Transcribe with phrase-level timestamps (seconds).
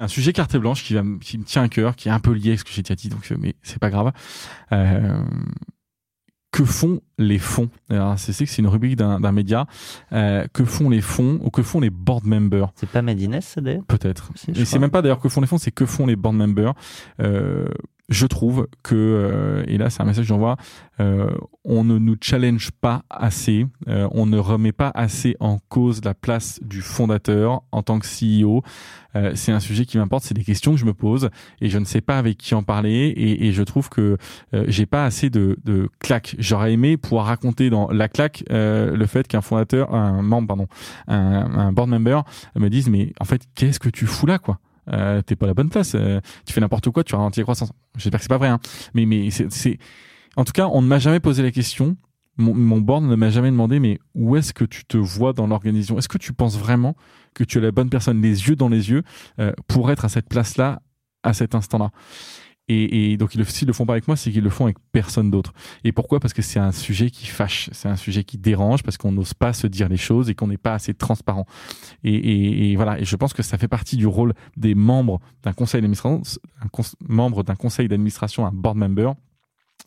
[0.00, 2.32] un sujet carte blanche qui, va, qui me tient à cœur, qui est un peu
[2.32, 4.12] lié à ce que j'ai déjà dit, donc, euh, mais c'est pas grave.
[4.72, 5.22] Euh,
[6.52, 7.70] que font les fonds?
[7.90, 9.66] Alors, c'est que c'est une rubrique d'un média.
[10.12, 12.72] Euh, que font les fonds ou que font les board members?
[12.74, 13.84] C'est pas Medines, d'ailleurs?
[13.84, 14.30] Peut-être.
[14.48, 16.74] Et c'est même pas d'ailleurs que font les fonds, c'est que font les board members.
[17.20, 17.68] Euh,
[18.10, 20.56] je trouve que, euh, et là c'est un message que j'envoie,
[21.00, 21.30] euh,
[21.64, 26.14] on ne nous challenge pas assez, euh, on ne remet pas assez en cause la
[26.14, 28.62] place du fondateur en tant que CEO.
[29.16, 31.78] Euh, c'est un sujet qui m'importe, c'est des questions que je me pose et je
[31.78, 34.16] ne sais pas avec qui en parler et, et je trouve que
[34.54, 36.36] euh, j'ai pas assez de, de claques.
[36.38, 40.66] J'aurais aimé pouvoir raconter dans la claque le fait qu'un fondateur, un membre, pardon,
[41.08, 42.22] un, un board member
[42.56, 44.58] me dise mais en fait qu'est-ce que tu fous là quoi?
[44.92, 45.94] Euh, t'es pas la bonne place.
[45.94, 47.72] Euh, tu fais n'importe quoi, tu ralentis la croissance.
[47.96, 48.60] J'espère que c'est pas vrai, hein.
[48.94, 49.78] mais mais c'est,
[50.36, 51.96] en tout cas, on ne m'a jamais posé la question.
[52.36, 55.46] Mon, mon board ne m'a jamais demandé, mais où est-ce que tu te vois dans
[55.46, 55.98] l'organisation?
[55.98, 56.96] Est-ce que tu penses vraiment
[57.34, 59.02] que tu es la bonne personne, les yeux dans les yeux,
[59.38, 60.80] euh, pour être à cette place-là,
[61.22, 61.90] à cet instant-là?
[62.72, 65.52] Et, donc, s'ils le font pas avec moi, c'est qu'ils le font avec personne d'autre.
[65.82, 66.20] Et pourquoi?
[66.20, 69.34] Parce que c'est un sujet qui fâche, c'est un sujet qui dérange, parce qu'on n'ose
[69.34, 71.46] pas se dire les choses et qu'on n'est pas assez transparent.
[72.04, 73.00] Et, voilà.
[73.00, 76.22] Et je pense que ça fait partie du rôle des membres d'un conseil d'administration,
[76.60, 79.14] un d'un conseil d'administration, un board member,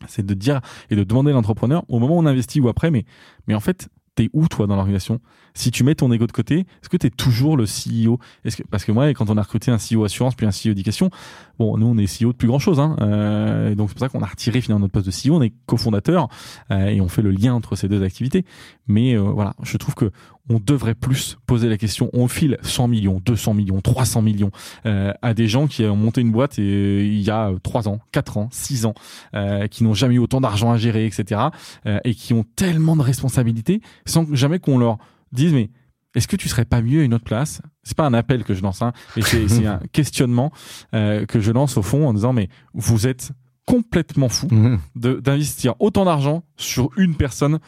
[0.06, 2.90] c'est de dire et de demander à l'entrepreneur au moment où on investit ou après,
[2.90, 5.20] mais en fait, t'es où toi dans l'organisation?
[5.54, 8.56] Si tu mets ton ego de côté, est-ce que tu es toujours le CEO est-ce
[8.56, 11.10] que, Parce que moi, quand on a recruté un CEO assurance puis un CEO éducation,
[11.58, 14.08] bon, nous on est CEO de plus grand chose, hein, euh, donc c'est pour ça
[14.08, 16.28] qu'on a retiré finalement notre poste de CEO, on est cofondateur
[16.70, 18.44] euh, et on fait le lien entre ces deux activités.
[18.86, 20.10] Mais euh, voilà, je trouve que
[20.48, 22.10] on devrait plus poser la question.
[22.12, 24.50] On file 100 millions, 200 millions, 300 millions
[24.86, 28.00] euh, à des gens qui ont monté une boîte et, il y a 3 ans,
[28.12, 28.94] 4 ans, 6 ans,
[29.34, 31.40] euh, qui n'ont jamais eu autant d'argent à gérer, etc.
[31.86, 34.98] Euh, et qui ont tellement de responsabilités sans jamais qu'on leur
[35.32, 35.70] dise mais
[36.14, 37.60] est-ce que tu serais pas mieux à une autre place?
[37.82, 40.52] C'est pas un appel que je lance, hein, et c'est un questionnement
[40.94, 43.32] euh, que je lance au fond en disant mais vous êtes
[43.66, 44.78] complètement fou mmh.
[44.96, 47.60] d'investir autant d'argent sur une personne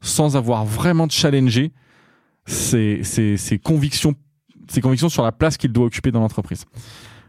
[0.00, 1.72] sans avoir vraiment de challenger
[2.46, 4.14] ses, ses, ses convictions,
[4.68, 6.64] ses convictions sur la place qu'il doit occuper dans l'entreprise.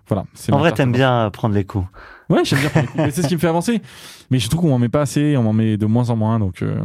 [0.08, 0.26] Voilà.
[0.52, 1.88] En vrai, t'aimes bien prendre les coups.
[2.30, 3.16] Ouais, j'aime bien prendre les coups.
[3.16, 3.82] c'est ce qui me fait avancer.
[4.30, 6.40] Mais je trouve qu'on m'en met pas assez, on m'en met de moins en moins.
[6.40, 6.80] Donc, euh,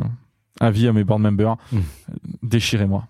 [0.61, 1.79] avis à mes board members, mmh.
[2.43, 3.07] déchirez-moi.